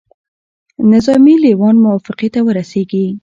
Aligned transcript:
نظامي 0.91 1.35
لېوان 1.43 1.75
موافقې 1.85 2.29
ته 2.35 2.39
ورسیږي. 2.47 3.05